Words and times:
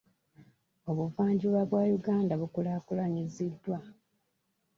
Obuvanjuba 0.89 1.61
bwa 1.69 1.83
Uganda 1.97 2.33
bukulaakulanyiziddwa. 2.41 3.77